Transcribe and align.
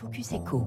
Focus 0.00 0.32
Echo. 0.32 0.66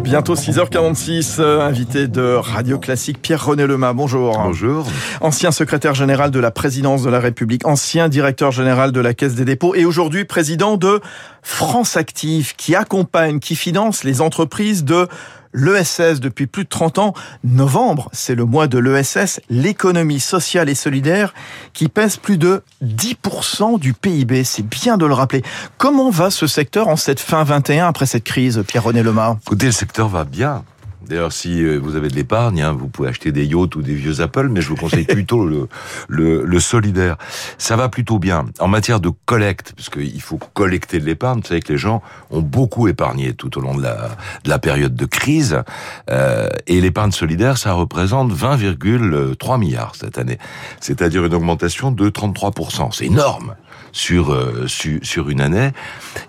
Bientôt 0.00 0.34
6h46, 0.34 1.36
euh, 1.38 1.60
invité 1.60 2.08
de 2.08 2.34
Radio 2.34 2.76
Classique 2.76 3.22
Pierre-René 3.22 3.68
Lema. 3.68 3.92
Bonjour. 3.92 4.36
Bonjour. 4.36 4.84
Ancien 5.20 5.52
secrétaire 5.52 5.94
général 5.94 6.32
de 6.32 6.40
la 6.40 6.50
présidence 6.50 7.04
de 7.04 7.10
la 7.10 7.20
République, 7.20 7.64
ancien 7.64 8.08
directeur 8.08 8.50
général 8.50 8.90
de 8.90 9.00
la 9.00 9.14
Caisse 9.14 9.36
des 9.36 9.44
dépôts 9.44 9.76
et 9.76 9.84
aujourd'hui 9.84 10.24
président 10.24 10.76
de 10.76 11.00
France 11.42 11.96
Active 11.96 12.56
qui 12.56 12.74
accompagne, 12.74 13.38
qui 13.38 13.54
finance 13.54 14.02
les 14.02 14.20
entreprises 14.20 14.82
de 14.82 15.06
l'ESS 15.52 16.20
depuis 16.20 16.46
plus 16.46 16.64
de 16.64 16.68
30 16.68 16.98
ans. 16.98 17.14
Novembre, 17.44 18.08
c'est 18.12 18.34
le 18.34 18.44
mois 18.44 18.66
de 18.66 18.78
l'ESS, 18.78 19.40
l'économie 19.50 20.20
sociale 20.20 20.68
et 20.68 20.74
solidaire, 20.74 21.34
qui 21.72 21.88
pèse 21.88 22.16
plus 22.16 22.38
de 22.38 22.62
10% 22.84 23.78
du 23.78 23.94
PIB. 23.94 24.44
C'est 24.44 24.66
bien 24.66 24.96
de 24.96 25.06
le 25.06 25.14
rappeler. 25.14 25.42
Comment 25.78 26.10
va 26.10 26.30
ce 26.30 26.46
secteur 26.46 26.88
en 26.88 26.96
cette 26.96 27.20
fin 27.20 27.44
21 27.44 27.88
après 27.88 28.06
cette 28.06 28.24
crise, 28.24 28.62
Pierre-René 28.66 29.02
Lemar 29.02 29.36
Écoutez, 29.46 29.66
le 29.66 29.72
secteur 29.72 30.08
va 30.08 30.24
bien. 30.24 30.64
D'ailleurs, 31.08 31.32
si 31.32 31.62
euh, 31.62 31.78
vous 31.78 31.96
avez 31.96 32.08
de 32.08 32.14
l'épargne, 32.14 32.62
hein, 32.62 32.72
vous 32.72 32.88
pouvez 32.88 33.08
acheter 33.08 33.32
des 33.32 33.44
yachts 33.44 33.74
ou 33.76 33.82
des 33.82 33.94
vieux 33.94 34.20
Apple, 34.20 34.48
mais 34.48 34.60
je 34.60 34.68
vous 34.68 34.76
conseille 34.76 35.04
plutôt 35.04 35.44
le, 35.46 35.68
le, 36.08 36.44
le, 36.44 36.60
solidaire. 36.60 37.16
Ça 37.58 37.76
va 37.76 37.88
plutôt 37.88 38.18
bien. 38.18 38.46
En 38.60 38.68
matière 38.68 39.00
de 39.00 39.10
collecte, 39.24 39.72
parce 39.76 39.90
qu'il 39.90 40.20
faut 40.20 40.38
collecter 40.54 41.00
de 41.00 41.04
l'épargne, 41.04 41.40
vous 41.40 41.46
savez 41.46 41.60
que 41.60 41.72
les 41.72 41.78
gens 41.78 42.02
ont 42.30 42.40
beaucoup 42.40 42.88
épargné 42.88 43.34
tout 43.34 43.58
au 43.58 43.60
long 43.60 43.76
de 43.76 43.82
la, 43.82 44.10
de 44.44 44.48
la 44.48 44.58
période 44.58 44.94
de 44.94 45.06
crise, 45.06 45.62
euh, 46.10 46.48
et 46.66 46.80
l'épargne 46.80 47.12
solidaire, 47.12 47.58
ça 47.58 47.72
représente 47.72 48.32
20,3 48.32 49.58
milliards 49.58 49.94
cette 49.94 50.18
année. 50.18 50.38
C'est-à-dire 50.80 51.24
une 51.24 51.34
augmentation 51.34 51.90
de 51.90 52.08
33%. 52.08 52.92
C'est 52.92 53.06
énorme 53.06 53.54
sur, 53.92 54.32
euh, 54.32 54.66
sur, 54.66 55.28
une 55.28 55.40
année. 55.40 55.70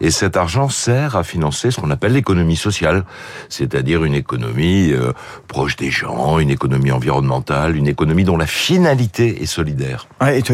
Et 0.01 0.11
cet 0.11 0.37
argent 0.37 0.69
sert 0.69 1.15
à 1.15 1.23
financer 1.23 1.71
ce 1.71 1.79
qu'on 1.79 1.91
appelle 1.91 2.13
l'économie 2.13 2.55
sociale, 2.55 3.03
c'est-à-dire 3.49 4.03
une 4.03 4.13
économie 4.13 4.91
euh, 4.91 5.13
proche 5.47 5.75
des 5.75 5.89
gens, 5.89 6.39
une 6.39 6.49
économie 6.49 6.91
environnementale, 6.91 7.75
une 7.75 7.87
économie 7.87 8.23
dont 8.23 8.37
la 8.37 8.47
finalité 8.47 9.41
est 9.41 9.47
solidaire. 9.47 10.07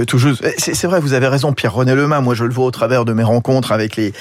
Tout 0.07 0.17
juste. 0.17 0.45
C'est 0.57 0.87
vrai, 0.87 0.99
vous 0.99 1.13
avez 1.13 1.27
raison, 1.27 1.53
Pierre-René 1.53 1.95
Lemain. 1.95 2.21
Moi, 2.21 2.35
je 2.35 2.45
le 2.45 2.53
vois 2.53 2.65
au 2.65 2.71
travers 2.71 3.05
de 3.05 3.13
mes 3.13 3.23
rencontres 3.23 3.71
avec 3.71 3.95
les, 3.95 4.13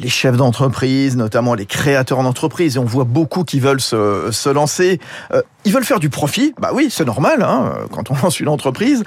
les 0.00 0.08
chefs 0.08 0.36
d'entreprise, 0.36 1.16
notamment 1.16 1.54
les 1.54 1.66
créateurs 1.66 2.22
d'entreprise, 2.22 2.76
et 2.76 2.78
on 2.78 2.84
voit 2.84 3.04
beaucoup 3.04 3.44
qui 3.44 3.60
veulent 3.60 3.80
se, 3.80 4.28
se 4.30 4.48
lancer. 4.48 5.00
Euh, 5.32 5.42
ils 5.64 5.72
veulent 5.72 5.84
faire 5.84 6.00
du 6.00 6.10
profit. 6.10 6.54
Bah 6.60 6.70
oui, 6.72 6.88
c'est 6.90 7.04
normal 7.04 7.42
hein, 7.42 7.74
quand 7.92 8.10
on 8.10 8.14
lance 8.22 8.40
une 8.40 8.48
entreprise 8.48 9.04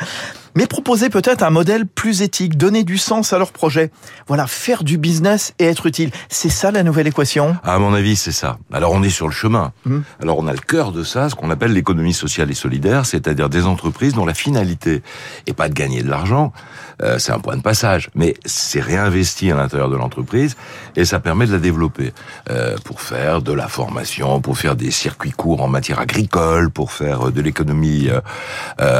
mais 0.55 0.67
proposer 0.67 1.09
peut-être 1.09 1.43
un 1.43 1.49
modèle 1.49 1.85
plus 1.85 2.21
éthique, 2.21 2.57
donner 2.57 2.83
du 2.83 2.97
sens 2.97 3.33
à 3.33 3.37
leur 3.37 3.51
projet. 3.51 3.91
Voilà, 4.27 4.47
faire 4.47 4.83
du 4.83 4.97
business 4.97 5.53
et 5.59 5.65
être 5.65 5.85
utile. 5.85 6.11
C'est 6.29 6.49
ça 6.49 6.71
la 6.71 6.81
nouvelle 6.81 7.07
équation? 7.07 7.57
À 7.63 7.77
mon 7.77 7.93
avis, 7.93 8.15
c'est 8.15 8.31
ça. 8.31 8.57
Alors 8.71 8.93
on 8.93 9.03
est 9.03 9.09
sur 9.09 9.27
le 9.27 9.33
chemin. 9.33 9.73
Mmh. 9.85 9.99
Alors 10.21 10.39
on 10.39 10.47
a 10.47 10.53
le 10.53 10.59
cœur 10.59 10.91
de 10.93 11.03
ça, 11.03 11.29
ce 11.29 11.35
qu'on 11.35 11.51
appelle 11.51 11.73
l'économie 11.73 12.13
sociale 12.13 12.49
et 12.49 12.55
solidaire, 12.55 13.05
c'est-à-dire 13.05 13.49
des 13.49 13.65
entreprises 13.65 14.13
dont 14.13 14.25
la 14.25 14.33
finalité 14.33 15.03
est 15.45 15.53
pas 15.53 15.67
de 15.67 15.73
gagner 15.73 16.01
de 16.01 16.09
l'argent, 16.09 16.53
euh, 17.01 17.19
c'est 17.19 17.33
un 17.33 17.39
point 17.39 17.57
de 17.57 17.61
passage, 17.61 18.09
mais 18.15 18.35
c'est 18.45 18.79
réinvesti 18.79 19.51
à 19.51 19.55
l'intérieur 19.55 19.89
de 19.89 19.97
l'entreprise 19.97 20.55
et 20.95 21.03
ça 21.03 21.19
permet 21.19 21.45
de 21.45 21.51
la 21.51 21.59
développer 21.59 22.13
euh, 22.49 22.77
pour 22.85 23.01
faire 23.01 23.41
de 23.41 23.51
la 23.51 23.67
formation, 23.67 24.39
pour 24.39 24.57
faire 24.57 24.77
des 24.77 24.91
circuits 24.91 25.31
courts 25.31 25.61
en 25.61 25.67
matière 25.67 25.99
agricole, 25.99 26.44
pour 26.73 26.91
faire 26.91 27.31
de 27.31 27.41
l'économie 27.41 28.09
euh, 28.09 28.21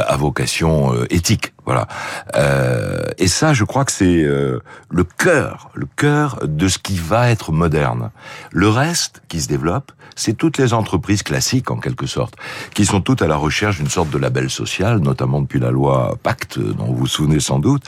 à 0.06 0.16
vocation 0.16 0.92
éthique. 1.10 1.52
Voilà. 1.66 1.88
Euh, 2.36 3.02
et 3.18 3.26
ça, 3.26 3.52
je 3.52 3.64
crois 3.64 3.84
que 3.84 3.92
c'est 3.92 4.22
euh, 4.22 4.60
le 4.88 5.04
cœur, 5.04 5.70
le 5.74 5.86
cœur 5.96 6.38
de 6.44 6.68
ce 6.68 6.78
qui 6.78 6.96
va 6.96 7.28
être 7.30 7.52
moderne. 7.52 8.10
Le 8.52 8.68
reste 8.68 9.22
qui 9.28 9.40
se 9.40 9.48
développe, 9.48 9.92
c'est 10.16 10.32
toutes 10.32 10.58
les 10.58 10.72
entreprises 10.72 11.22
classiques, 11.22 11.70
en 11.70 11.76
quelque 11.76 12.06
sorte, 12.06 12.34
qui 12.74 12.86
sont 12.86 13.00
toutes 13.00 13.20
à 13.20 13.26
la 13.26 13.36
recherche 13.36 13.76
d'une 13.76 13.90
sorte 13.90 14.10
de 14.10 14.18
label 14.18 14.48
social, 14.48 14.98
notamment 14.98 15.42
depuis 15.42 15.60
la 15.60 15.70
loi 15.70 16.16
Pacte, 16.22 16.58
dont 16.58 16.86
vous 16.86 16.96
vous 16.96 17.06
souvenez 17.06 17.40
sans 17.40 17.58
doute. 17.58 17.84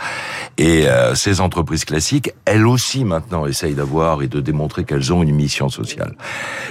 Et 0.58 0.88
euh, 0.88 1.14
ces 1.14 1.40
entreprises 1.40 1.84
classiques, 1.84 2.32
elles 2.44 2.66
aussi 2.66 3.04
maintenant 3.04 3.46
essayent 3.46 3.74
d'avoir 3.74 4.22
et 4.22 4.28
de 4.28 4.40
démontrer 4.40 4.84
qu'elles 4.84 5.12
ont 5.12 5.22
une 5.22 5.34
mission 5.34 5.68
sociale. 5.68 6.16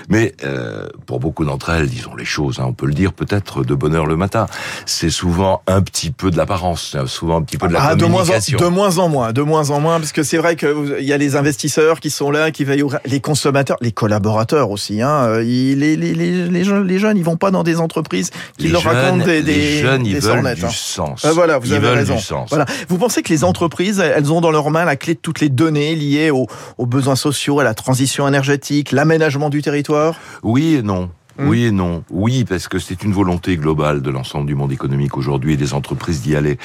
Mais 0.09 0.35
euh, 0.43 0.87
pour 1.05 1.19
beaucoup 1.19 1.45
d'entre 1.45 1.69
elles, 1.69 1.87
disons 1.87 2.15
les 2.15 2.25
choses, 2.25 2.59
hein, 2.59 2.65
on 2.67 2.73
peut 2.73 2.85
le 2.85 2.93
dire 2.93 3.13
peut-être 3.13 3.63
de 3.63 3.73
bonne 3.73 3.95
heure 3.95 4.05
le 4.05 4.15
matin, 4.15 4.45
c'est 4.85 5.09
souvent 5.09 5.63
un 5.67 5.81
petit 5.81 6.11
peu 6.11 6.29
de 6.29 6.37
l'apparence, 6.37 6.95
souvent 7.05 7.37
un 7.37 7.41
petit 7.43 7.57
peu 7.57 7.67
de 7.67 7.73
la 7.73 7.83
ah, 7.83 7.95
communication. 7.95 8.57
De 8.57 8.65
moins, 8.65 8.97
en, 8.97 9.03
de 9.03 9.03
moins 9.03 9.03
en 9.05 9.09
moins, 9.09 9.33
de 9.33 9.41
moins 9.41 9.69
en 9.69 9.79
moins, 9.79 9.99
parce 9.99 10.11
que 10.11 10.23
c'est 10.23 10.37
vrai 10.37 10.55
qu'il 10.55 11.01
y 11.01 11.13
a 11.13 11.17
les 11.17 11.35
investisseurs 11.35 11.99
qui 11.99 12.09
sont 12.09 12.31
là, 12.31 12.51
qui 12.51 12.63
veillent 12.63 12.83
aux... 12.83 12.91
les 13.05 13.19
consommateurs, 13.19 13.77
les 13.81 13.91
collaborateurs 13.91 14.71
aussi. 14.71 15.01
Hein, 15.01 15.39
les, 15.39 15.75
les, 15.75 15.95
les, 15.95 16.13
les, 16.15 16.63
jeunes, 16.63 16.87
les 16.87 16.99
jeunes, 16.99 17.17
ils 17.17 17.23
vont 17.23 17.37
pas 17.37 17.51
dans 17.51 17.63
des 17.63 17.79
entreprises 17.79 18.31
qui 18.57 18.67
les 18.67 18.71
leur 18.71 18.81
jeunes, 18.81 18.95
racontent 18.95 19.25
des, 19.25 19.43
des, 19.43 19.53
les 19.53 19.81
jeunes, 19.81 20.03
des 20.03 20.09
ils 20.09 20.19
veulent 20.19 20.33
sornettes, 20.33 20.59
du 20.59 20.65
hein. 20.65 20.69
sens. 20.71 21.25
Ah, 21.25 21.31
voilà, 21.33 21.59
vous 21.59 21.67
ils 21.67 21.73
avez 21.75 21.89
raison. 21.89 22.17
Voilà. 22.49 22.65
Vous 22.87 22.97
pensez 22.97 23.21
que 23.21 23.29
les 23.29 23.43
entreprises, 23.43 23.99
elles 23.99 24.31
ont 24.31 24.41
dans 24.41 24.51
leurs 24.51 24.71
mains 24.71 24.85
la 24.85 24.95
clé 24.95 25.13
de 25.13 25.19
toutes 25.19 25.41
les 25.41 25.49
données 25.49 25.95
liées 25.95 26.31
aux, 26.31 26.47
aux 26.77 26.85
besoins 26.85 27.15
sociaux, 27.15 27.59
à 27.59 27.63
la 27.63 27.73
transition 27.73 28.27
énergétique, 28.27 28.91
l'aménagement 28.91 29.49
du 29.49 29.61
territoire? 29.61 30.15
Oui 30.43 30.75
et 30.75 30.81
non. 30.81 31.09
Oui 31.39 31.65
et 31.65 31.71
non. 31.71 32.03
Oui, 32.09 32.45
parce 32.45 32.67
que 32.67 32.79
c'est 32.79 33.03
une 33.03 33.13
volonté 33.13 33.57
globale 33.57 34.01
de 34.01 34.09
l'ensemble 34.09 34.47
du 34.47 34.55
monde 34.55 34.71
économique 34.71 35.17
aujourd'hui 35.17 35.53
et 35.53 35.57
des 35.57 35.73
entreprises 35.73 36.21
d'y 36.21 36.35
aller, 36.35 36.57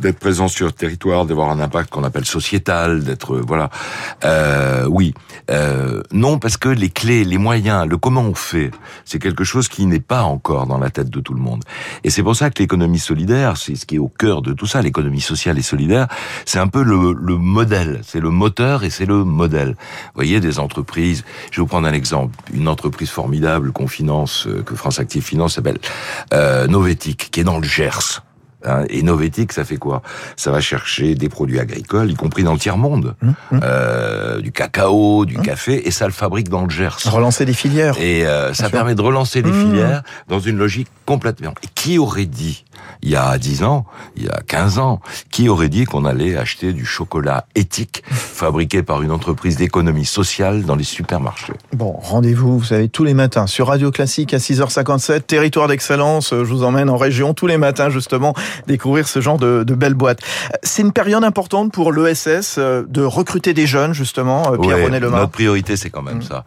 d'être 0.00 0.18
présents 0.18 0.48
sur 0.48 0.66
le 0.66 0.72
territoire, 0.72 1.26
d'avoir 1.26 1.50
un 1.50 1.60
impact 1.60 1.90
qu'on 1.90 2.04
appelle 2.04 2.24
sociétal, 2.24 3.04
d'être 3.04 3.36
voilà. 3.38 3.70
Euh, 4.24 4.86
oui, 4.88 5.14
euh, 5.50 6.02
non, 6.12 6.38
parce 6.38 6.56
que 6.56 6.68
les 6.68 6.90
clés, 6.90 7.24
les 7.24 7.38
moyens, 7.38 7.86
le 7.86 7.96
comment 7.96 8.22
on 8.22 8.34
fait, 8.34 8.70
c'est 9.04 9.18
quelque 9.18 9.44
chose 9.44 9.68
qui 9.68 9.86
n'est 9.86 10.00
pas 10.00 10.22
encore 10.22 10.66
dans 10.66 10.78
la 10.78 10.90
tête 10.90 11.10
de 11.10 11.20
tout 11.20 11.34
le 11.34 11.40
monde. 11.40 11.62
Et 12.04 12.10
c'est 12.10 12.22
pour 12.22 12.36
ça 12.36 12.50
que 12.50 12.62
l'économie 12.62 12.98
solidaire, 12.98 13.56
c'est 13.56 13.76
ce 13.76 13.86
qui 13.86 13.96
est 13.96 14.00
au 14.00 14.08
cœur 14.08 14.42
de 14.42 14.52
tout 14.52 14.66
ça, 14.66 14.82
l'économie 14.82 15.20
sociale 15.20 15.58
et 15.58 15.62
solidaire, 15.62 16.08
c'est 16.44 16.58
un 16.58 16.68
peu 16.68 16.82
le, 16.82 17.12
le 17.12 17.36
modèle, 17.36 18.00
c'est 18.04 18.20
le 18.20 18.30
moteur 18.30 18.84
et 18.84 18.90
c'est 18.90 19.06
le 19.06 19.24
modèle. 19.24 19.70
Vous 19.70 20.16
voyez, 20.16 20.40
des 20.40 20.58
entreprises. 20.58 21.24
Je 21.50 21.56
vais 21.56 21.62
vous 21.62 21.66
prendre 21.68 21.86
un 21.86 21.92
exemple, 21.92 22.36
une 22.52 22.68
entreprise 22.68 23.10
formidable 23.10 23.72
qu'on 23.72 23.86
finance 24.16 24.48
que 24.64 24.74
France 24.74 24.98
Active 24.98 25.22
Finance 25.22 25.54
s'appelle 25.54 25.78
euh, 26.32 26.66
Novetic, 26.66 27.30
qui 27.30 27.40
est 27.40 27.44
dans 27.44 27.58
le 27.58 27.64
Gers. 27.66 28.22
Hein, 28.66 28.84
et 28.88 29.02
Novetic, 29.02 29.52
ça 29.52 29.64
fait 29.64 29.76
quoi? 29.76 30.02
Ça 30.36 30.50
va 30.50 30.60
chercher 30.60 31.14
des 31.14 31.28
produits 31.28 31.60
agricoles, 31.60 32.10
y 32.10 32.14
compris 32.14 32.42
dans 32.42 32.52
le 32.52 32.58
tiers-monde, 32.58 33.14
mmh, 33.22 33.28
mmh. 33.28 33.60
euh, 33.62 34.40
du 34.40 34.52
cacao, 34.52 35.24
du 35.24 35.38
mmh. 35.38 35.42
café, 35.42 35.86
et 35.86 35.90
ça 35.90 36.06
le 36.06 36.12
fabrique 36.12 36.48
dans 36.48 36.64
le 36.64 36.70
Gers. 36.70 36.98
Relancer 37.06 37.44
des 37.44 37.52
filières. 37.52 37.96
Et 38.00 38.26
euh, 38.26 38.52
ça 38.54 38.68
permet 38.70 38.94
de 38.94 39.02
relancer 39.02 39.42
des 39.42 39.52
filières 39.52 40.02
dans 40.28 40.40
une 40.40 40.56
logique 40.56 40.88
complètement... 41.04 41.54
Et 41.62 41.68
qui 41.74 41.98
aurait 41.98 42.26
dit, 42.26 42.64
il 43.02 43.10
y 43.10 43.16
a 43.16 43.38
10 43.38 43.62
ans, 43.62 43.86
il 44.16 44.24
y 44.24 44.28
a 44.28 44.40
15 44.46 44.78
ans, 44.78 45.00
qui 45.30 45.48
aurait 45.48 45.68
dit 45.68 45.84
qu'on 45.84 46.04
allait 46.04 46.36
acheter 46.36 46.72
du 46.72 46.84
chocolat 46.84 47.46
éthique 47.54 48.02
fabriqué 48.10 48.82
par 48.82 49.02
une 49.02 49.12
entreprise 49.12 49.56
d'économie 49.56 50.04
sociale 50.04 50.64
dans 50.64 50.74
les 50.74 50.84
supermarchés? 50.84 51.52
Bon, 51.72 51.92
rendez-vous, 51.92 52.58
vous 52.58 52.64
savez, 52.64 52.88
tous 52.88 53.04
les 53.04 53.14
matins 53.14 53.46
sur 53.46 53.68
Radio 53.68 53.90
Classique 53.90 54.34
à 54.34 54.38
6h57, 54.38 55.22
territoire 55.22 55.68
d'excellence. 55.68 56.30
Je 56.30 56.42
vous 56.42 56.64
emmène 56.64 56.90
en 56.90 56.96
région 56.96 57.34
tous 57.34 57.46
les 57.46 57.58
matins, 57.58 57.90
justement, 57.90 58.34
découvrir 58.66 59.08
ce 59.08 59.20
genre 59.20 59.38
de, 59.38 59.64
de 59.64 59.74
belles 59.74 59.94
boîtes. 59.94 60.20
C'est 60.62 60.82
une 60.82 60.92
période 60.92 61.24
importante 61.24 61.72
pour 61.72 61.92
l'ESS 61.92 62.58
de 62.58 63.02
recruter 63.02 63.54
des 63.54 63.66
jeunes, 63.66 63.92
justement, 63.92 64.56
Pierre-René 64.58 64.92
ouais, 64.92 65.00
Lemar. 65.00 65.20
Notre 65.20 65.32
priorité, 65.32 65.76
c'est 65.76 65.90
quand 65.90 66.02
même 66.02 66.18
mmh. 66.18 66.22
ça. 66.22 66.44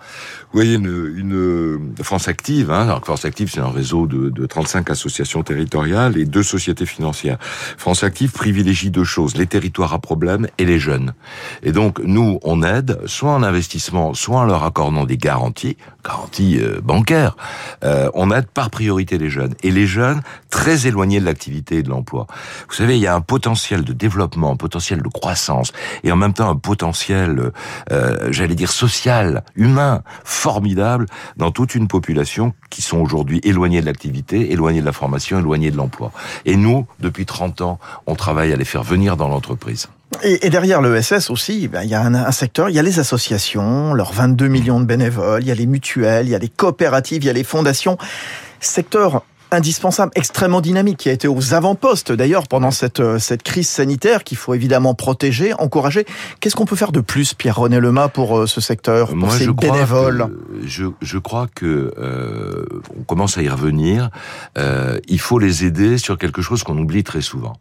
Vous 0.52 0.58
voyez, 0.58 0.76
une, 0.76 1.14
une 1.16 2.04
France 2.04 2.28
Active, 2.28 2.72
hein, 2.72 2.82
alors 2.82 3.02
France 3.02 3.24
Active, 3.24 3.52
c'est 3.54 3.60
un 3.60 3.70
réseau 3.70 4.08
de, 4.08 4.30
de 4.30 4.46
35 4.48 4.90
associations 4.90 5.44
territoriales 5.44 6.18
et 6.18 6.26
deux 6.26 6.44
sociétés 6.44 6.88
financières. 6.88 7.38
France 7.78 8.04
Active 8.04 8.32
privilégie 8.32 8.90
deux 8.90 9.04
choses, 9.04 9.36
les 9.38 9.46
territoires 9.46 9.94
à 9.94 10.00
problème 10.00 10.48
et 10.58 10.66
les 10.66 10.80
jeunes. 10.80 11.14
Et 11.62 11.72
donc, 11.72 12.00
nous, 12.00 12.40
on 12.44 12.64
aide, 12.64 13.00
soit 13.06 13.32
en 13.32 13.44
investissement, 13.44 14.14
soit 14.14 14.40
en 14.40 14.46
leur 14.46 14.64
accordant 14.64 15.06
des 15.06 15.18
garanties, 15.18 15.78
garanties 16.04 16.60
euh, 16.60 16.82
bancaires, 16.82 17.36
euh, 17.84 18.10
on 18.14 18.32
aide 18.32 18.48
par 18.48 18.70
priorité 18.70 19.18
les 19.18 19.30
jeunes. 19.30 19.54
Et 19.64 19.72
les 19.72 19.88
jeunes, 19.88 20.22
très 20.50 20.88
éloignés 20.88 21.20
de 21.20 21.26
l'activité 21.26 21.84
l'emploi. 21.90 22.28
Vous 22.70 22.76
savez, 22.76 22.98
il 22.98 23.02
y 23.02 23.08
a 23.08 23.16
un 23.16 23.22
potentiel 23.22 23.84
de 23.84 23.94
développement, 23.94 24.52
un 24.52 24.56
potentiel 24.56 25.02
de 25.02 25.08
croissance, 25.10 25.72
et 26.04 26.12
en 26.12 26.16
même 26.16 26.34
temps 26.34 26.50
un 26.50 26.56
potentiel, 26.56 27.52
euh, 27.92 28.28
j'allais 28.32 28.56
dire, 28.56 28.72
social, 28.72 29.44
humain, 29.56 30.04
formidable 30.24 31.06
dans 31.38 31.52
toute 31.52 31.76
une 31.76 31.88
population 31.88 32.54
qui 32.70 32.82
sont 32.82 32.98
aujourd'hui 32.98 33.42
éloignés 33.44 33.82
de 33.82 33.86
l'activité, 33.86 34.52
éloignés 34.52 34.82
de 34.82 34.86
la 34.86 34.94
formation, 34.94 35.40
éloignés 35.40 35.72
de 35.72 35.78
l'emploi. 35.78 36.12
Et 36.46 36.56
nous, 36.56 36.88
depuis 37.00 37.26
30 37.26 37.62
ans, 37.62 37.80
on 38.08 38.16
travaille 38.16 38.54
à 38.54 38.56
les 38.56 38.66
faire 38.66 38.84
venir 38.84 39.18
dans 39.18 39.28
l'entreprise. 39.28 39.88
Et, 40.24 40.50
derrière 40.50 40.82
l'ESS 40.82 41.30
aussi, 41.30 41.68
ben, 41.68 41.84
il 41.84 41.90
y 41.90 41.94
a 41.94 42.02
un, 42.02 42.32
secteur, 42.32 42.70
il 42.70 42.76
y 42.76 42.80
a 42.80 42.82
les 42.82 43.00
associations, 43.00 43.94
leurs 43.94 44.12
22 44.12 44.48
millions 44.48 44.80
de 44.80 44.86
bénévoles, 44.86 45.44
il 45.44 45.48
y 45.48 45.52
a 45.52 45.56
les 45.56 45.68
mutuelles, 45.68 46.28
il 46.28 46.32
y 46.32 46.36
a 46.36 46.40
les 46.40 46.50
coopératives, 46.50 47.24
il 47.24 47.28
y 47.28 47.30
a 47.30 47.34
les 47.34 47.44
fondations. 47.44 47.98
Secteur 48.60 49.24
indispensable, 49.52 50.12
extrêmement 50.16 50.62
dynamique, 50.62 50.98
qui 50.98 51.10
a 51.10 51.12
été 51.12 51.28
aux 51.28 51.54
avant-postes 51.54 52.12
d'ailleurs 52.12 52.48
pendant 52.48 52.72
cette, 52.72 53.00
euh, 53.00 53.20
cette 53.20 53.44
crise 53.44 53.68
sanitaire 53.68 54.24
qu'il 54.24 54.38
faut 54.38 54.54
évidemment 54.54 54.94
protéger, 54.94 55.54
encourager. 55.54 56.06
Qu'est-ce 56.40 56.56
qu'on 56.56 56.66
peut 56.66 56.76
faire 56.76 56.92
de 56.92 57.02
plus, 57.02 57.34
Pierre-René 57.34 57.80
Lema, 57.80 58.10
pour 58.10 58.40
euh, 58.40 58.48
ce 58.48 58.62
secteur, 58.62 59.08
pour 59.10 59.18
Moi, 59.18 59.32
ces 59.32 59.46
je 59.46 59.52
bénévoles 59.52 60.18
crois 60.18 60.28
que, 60.28 60.68
je, 60.68 60.86
je, 61.02 61.18
crois 61.18 61.48
que 61.54 61.94
euh, 61.98 62.66
on 63.00 63.04
commence 63.04 63.38
à 63.38 63.42
y 63.42 63.50
revenir. 63.50 64.10
Euh, 64.58 65.00
il 65.08 65.20
faut 65.20 65.40
les 65.40 65.66
aider 65.66 65.98
sur 65.98 66.18
quelque 66.18 66.42
chose 66.42 66.64
qu'on 66.64 66.78
oublie 66.78 67.04
très 67.04 67.22
souvent, 67.22 67.54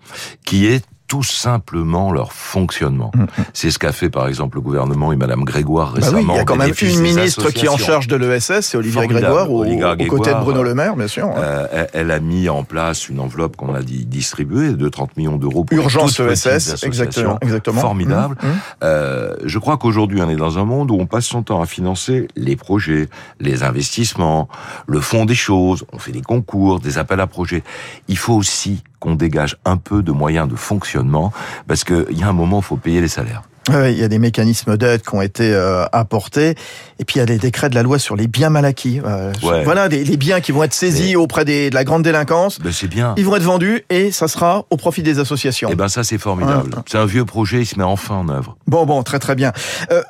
qui 0.44 0.66
est 0.66 0.84
tout 1.08 1.22
simplement 1.22 2.12
leur 2.12 2.32
fonctionnement. 2.32 3.10
Mmh. 3.14 3.24
C'est 3.54 3.70
ce 3.70 3.78
qu'a 3.78 3.92
fait 3.92 4.10
par 4.10 4.28
exemple 4.28 4.58
le 4.58 4.60
gouvernement 4.60 5.10
et 5.10 5.16
Madame 5.16 5.42
Grégoire 5.42 5.94
récemment. 5.94 6.18
Bah 6.18 6.18
oui, 6.18 6.26
il 6.34 6.36
y 6.36 6.40
a 6.40 6.44
quand 6.44 6.56
même 6.56 6.74
une 6.80 7.00
ministre 7.00 7.50
qui 7.50 7.64
est 7.64 7.68
en 7.68 7.78
charge 7.78 8.06
de 8.08 8.16
l'ESS, 8.16 8.60
c'est 8.60 8.76
Olivier 8.76 9.06
Grégoire, 9.06 9.50
au, 9.50 9.64
aux 9.64 10.06
côtés 10.06 10.34
de 10.34 10.40
Bruno 10.40 10.62
Le 10.62 10.74
Maire, 10.74 10.96
bien 10.96 11.08
sûr. 11.08 11.30
Euh, 11.36 11.86
elle 11.94 12.10
a 12.10 12.20
mis 12.20 12.48
en 12.50 12.62
place 12.62 13.08
une 13.08 13.20
enveloppe 13.20 13.56
qu'on 13.56 13.74
a 13.74 13.82
distribuée 13.82 14.74
de 14.74 14.88
30 14.88 15.16
millions 15.16 15.36
d'euros 15.36 15.64
pour 15.64 15.78
urgence 15.78 16.20
ESS, 16.20 16.84
exactement, 16.84 17.38
exactement. 17.40 17.80
Formidable. 17.80 18.36
Mmh. 18.42 18.46
Mmh. 18.46 18.52
Euh, 18.84 19.34
je 19.44 19.58
crois 19.58 19.78
qu'aujourd'hui 19.78 20.20
on 20.20 20.28
est 20.28 20.36
dans 20.36 20.58
un 20.58 20.64
monde 20.64 20.90
où 20.90 20.96
on 21.00 21.06
passe 21.06 21.24
son 21.24 21.42
temps 21.42 21.62
à 21.62 21.66
financer 21.66 22.28
les 22.36 22.56
projets, 22.56 23.08
les 23.40 23.62
investissements, 23.62 24.48
le 24.86 25.00
fond 25.00 25.24
des 25.24 25.34
choses. 25.34 25.86
On 25.94 25.98
fait 25.98 26.12
des 26.12 26.22
concours, 26.22 26.80
des 26.80 26.98
appels 26.98 27.20
à 27.20 27.26
projets. 27.26 27.62
Il 28.08 28.18
faut 28.18 28.34
aussi 28.34 28.82
qu'on 29.00 29.14
dégage 29.14 29.56
un 29.64 29.76
peu 29.76 30.02
de 30.02 30.12
moyens 30.12 30.48
de 30.48 30.56
fonctionnement, 30.56 31.32
parce 31.66 31.84
qu'il 31.84 32.18
y 32.18 32.22
a 32.22 32.28
un 32.28 32.32
moment, 32.32 32.58
il 32.58 32.64
faut 32.64 32.76
payer 32.76 33.00
les 33.00 33.08
salaires. 33.08 33.42
Oui, 33.70 33.92
il 33.92 33.98
y 33.98 34.02
a 34.02 34.08
des 34.08 34.18
mécanismes 34.18 34.76
d'aide 34.76 35.02
qui 35.02 35.14
ont 35.14 35.20
été 35.20 35.52
euh, 35.52 35.84
apportés, 35.92 36.54
et 36.98 37.04
puis 37.04 37.16
il 37.16 37.18
y 37.18 37.20
a 37.20 37.26
des 37.26 37.38
décrets 37.38 37.68
de 37.68 37.74
la 37.74 37.82
loi 37.82 37.98
sur 37.98 38.16
les 38.16 38.26
biens 38.26 38.48
mal 38.48 38.64
acquis. 38.64 39.00
Euh, 39.04 39.32
ouais. 39.42 39.64
Voilà, 39.64 39.88
des, 39.88 40.04
les 40.04 40.16
biens 40.16 40.40
qui 40.40 40.52
vont 40.52 40.62
être 40.62 40.72
saisis 40.72 41.16
auprès 41.16 41.44
des, 41.44 41.68
de 41.68 41.74
la 41.74 41.84
grande 41.84 42.02
délinquance. 42.02 42.60
Ben 42.60 42.72
c'est 42.72 42.88
bien. 42.88 43.14
Ils 43.18 43.26
vont 43.26 43.36
être 43.36 43.42
vendus 43.42 43.84
et 43.90 44.10
ça 44.10 44.26
sera 44.26 44.64
au 44.70 44.76
profit 44.76 45.02
des 45.02 45.18
associations. 45.18 45.68
Eh 45.70 45.74
ben 45.74 45.88
ça 45.88 46.02
c'est 46.02 46.18
formidable. 46.18 46.74
Ouais. 46.74 46.82
C'est 46.86 46.98
un 46.98 47.06
vieux 47.06 47.26
projet, 47.26 47.60
il 47.60 47.66
se 47.66 47.76
met 47.76 47.84
enfin 47.84 48.14
en 48.14 48.28
œuvre. 48.30 48.56
Bon, 48.66 48.86
bon, 48.86 49.02
très 49.02 49.18
très 49.18 49.34
bien. 49.34 49.52
Euh, 49.92 50.02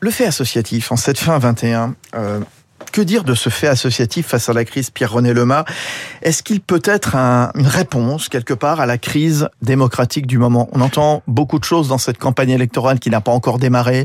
le 0.00 0.10
fait 0.10 0.24
associatif 0.24 0.90
en 0.90 0.96
cette 0.96 1.18
fin 1.18 1.38
21. 1.38 1.94
Que 2.92 3.00
dire 3.00 3.24
de 3.24 3.34
ce 3.34 3.48
fait 3.48 3.68
associatif 3.68 4.26
face 4.26 4.50
à 4.50 4.52
la 4.52 4.66
crise 4.66 4.90
Pierre-René 4.90 5.32
Lema 5.32 5.64
Est-ce 6.20 6.42
qu'il 6.42 6.60
peut 6.60 6.82
être 6.84 7.16
un, 7.16 7.50
une 7.54 7.66
réponse 7.66 8.28
quelque 8.28 8.52
part 8.52 8.80
à 8.80 8.86
la 8.86 8.98
crise 8.98 9.48
démocratique 9.62 10.26
du 10.26 10.36
moment? 10.36 10.68
On 10.72 10.82
entend 10.82 11.22
beaucoup 11.26 11.58
de 11.58 11.64
choses 11.64 11.88
dans 11.88 11.96
cette 11.96 12.18
campagne 12.18 12.50
électorale 12.50 13.00
qui 13.00 13.08
n'a 13.08 13.22
pas 13.22 13.32
encore 13.32 13.58
démarré. 13.58 14.04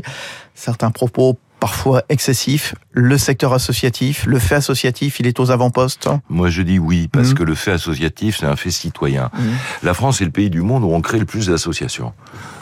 Certains 0.54 0.90
propos 0.90 1.38
parfois 1.60 2.02
excessifs. 2.08 2.74
Le 2.92 3.18
secteur 3.18 3.52
associatif, 3.52 4.26
le 4.26 4.38
fait 4.38 4.56
associatif, 4.56 5.20
il 5.20 5.26
est 5.26 5.40
aux 5.40 5.50
avant-postes 5.50 6.08
Moi, 6.28 6.50
je 6.50 6.62
dis 6.62 6.78
oui, 6.78 7.08
parce 7.08 7.30
mmh. 7.30 7.34
que 7.34 7.42
le 7.42 7.54
fait 7.54 7.72
associatif, 7.72 8.38
c'est 8.38 8.46
un 8.46 8.56
fait 8.56 8.70
citoyen. 8.70 9.30
Mmh. 9.32 9.40
La 9.82 9.94
France 9.94 10.20
est 10.20 10.24
le 10.24 10.30
pays 10.30 10.50
du 10.50 10.62
monde 10.62 10.84
où 10.84 10.92
on 10.92 11.00
crée 11.00 11.18
le 11.18 11.26
plus 11.26 11.46
d'associations. 11.46 12.12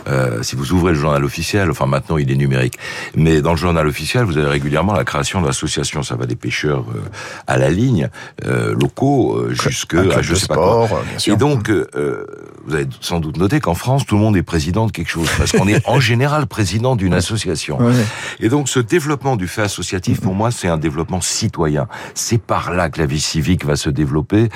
Euh, 0.09 0.43
si 0.43 0.55
vous 0.55 0.73
ouvrez 0.73 0.93
le 0.93 0.99
journal 0.99 1.25
officiel, 1.25 1.71
enfin 1.71 1.87
maintenant 1.87 2.17
il 2.17 2.31
est 2.31 2.37
numérique, 2.37 2.79
mais 3.17 3.43
dans 3.43 3.51
le 3.51 3.57
journal 3.57 3.87
officiel, 3.87 4.25
vous 4.25 4.39
avez 4.39 4.49
régulièrement 4.49 4.93
la 4.93 5.05
création 5.05 5.43
d'associations. 5.43 6.03
Ça 6.03 6.15
va 6.15 6.27
des 6.27 6.37
pêcheurs 6.37 6.85
euh, 6.95 7.01
à 7.47 7.57
la 7.57 7.71
ligne, 7.71 8.09
euh, 8.45 8.75
locaux, 8.75 9.49
jusque 9.51 9.95
à 9.95 10.23
je 10.23 10.35
sais 10.35 10.45
sport, 10.45 10.89
pas 10.89 10.95
quoi. 10.95 11.05
Et 11.27 11.37
donc, 11.37 11.71
vous 11.71 12.75
avez 12.75 12.87
sans 13.01 13.19
doute 13.19 13.37
noté 13.37 13.59
qu'en 13.59 13.75
France, 13.75 14.07
tout 14.07 14.15
le 14.15 14.21
monde 14.21 14.37
est 14.37 14.43
président 14.43 14.87
de 14.87 14.93
quelque 14.93 15.11
chose, 15.11 15.29
parce 15.37 15.53
qu'on 15.53 15.67
est 15.67 15.83
en 15.89 15.99
général 16.07 16.47
président 16.47 16.95
d'une 16.95 17.15
association. 17.15 17.81
Ouais. 17.81 17.93
Et 18.41 18.49
donc, 18.49 18.69
ce 18.69 18.79
développement 18.89 19.37
du 19.37 19.49
fait 19.49 19.63
associatif, 19.63 20.21
pour 20.21 20.35
moi, 20.35 20.51
c'est 20.51 20.69
un 20.69 20.79
développement 20.79 21.21
citoyen. 21.21 21.89
C'est 22.15 22.39
par 22.39 22.73
là 22.73 22.89
que 22.89 22.99
la 22.99 23.07
vie 23.07 23.21
civique 23.21 23.65
va 23.65 23.77
se 23.77 23.91
développer. 23.91 24.49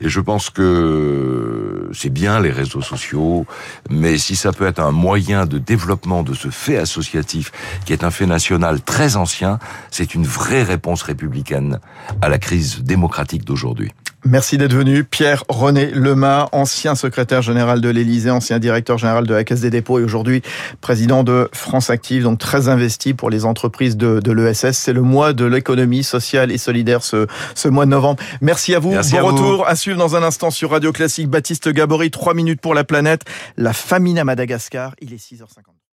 Et 0.00 0.08
je 0.08 0.20
pense 0.20 0.50
que 0.50 1.90
c'est 1.92 2.10
bien 2.10 2.40
les 2.40 2.50
réseaux 2.50 2.82
sociaux, 2.82 3.46
mais 3.90 4.18
si 4.18 4.36
ça 4.36 4.52
peut 4.52 4.66
être 4.66 4.80
un 4.80 4.92
moyen 4.92 5.46
de 5.46 5.58
développement 5.58 6.22
de 6.22 6.34
ce 6.34 6.48
fait 6.48 6.78
associatif, 6.78 7.52
qui 7.84 7.92
est 7.92 8.04
un 8.04 8.10
fait 8.10 8.26
national 8.26 8.80
très 8.82 9.16
ancien, 9.16 9.58
c'est 9.90 10.14
une 10.14 10.26
vraie 10.26 10.62
réponse 10.62 11.02
républicaine 11.02 11.78
à 12.20 12.28
la 12.28 12.38
crise 12.38 12.82
démocratique 12.82 13.44
d'aujourd'hui. 13.44 13.92
Merci 14.26 14.56
d'être 14.56 14.72
venu. 14.72 15.04
Pierre-René 15.04 15.90
Lema, 15.90 16.48
ancien 16.52 16.94
secrétaire 16.94 17.42
général 17.42 17.82
de 17.82 17.90
l'Élysée, 17.90 18.30
ancien 18.30 18.58
directeur 18.58 18.96
général 18.96 19.26
de 19.26 19.34
la 19.34 19.44
Caisse 19.44 19.60
des 19.60 19.68
dépôts 19.68 19.98
et 19.98 20.02
aujourd'hui 20.02 20.40
président 20.80 21.24
de 21.24 21.50
France 21.52 21.90
Active, 21.90 22.22
donc 22.22 22.38
très 22.38 22.68
investi 22.68 23.12
pour 23.12 23.28
les 23.28 23.44
entreprises 23.44 23.98
de, 23.98 24.20
de 24.20 24.32
l'ESS. 24.32 24.72
C'est 24.72 24.94
le 24.94 25.02
mois 25.02 25.34
de 25.34 25.44
l'économie 25.44 26.02
sociale 26.02 26.50
et 26.50 26.58
solidaire 26.58 27.02
ce, 27.02 27.26
ce 27.54 27.68
mois 27.68 27.84
de 27.84 27.90
novembre. 27.90 28.22
Merci 28.40 28.74
à 28.74 28.78
vous. 28.78 28.92
Merci 28.92 29.12
bon 29.12 29.18
à 29.18 29.22
retour 29.22 29.56
vous. 29.56 29.64
à 29.66 29.76
suivre 29.76 29.98
dans 29.98 30.16
un 30.16 30.22
instant 30.22 30.50
sur 30.50 30.70
Radio 30.70 30.90
Classique. 30.90 31.28
Baptiste 31.28 31.68
Gabory, 31.68 32.10
3 32.10 32.32
minutes 32.32 32.62
pour 32.62 32.72
la 32.72 32.84
planète. 32.84 33.22
La 33.58 33.74
famine 33.74 34.18
à 34.18 34.24
Madagascar, 34.24 34.94
il 35.02 35.12
est 35.12 35.16
6h50. 35.16 35.74